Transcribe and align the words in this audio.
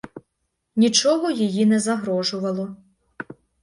Нічого 0.75 1.31
її 1.31 1.65
не 1.65 1.79
загрожувало. 1.79 2.75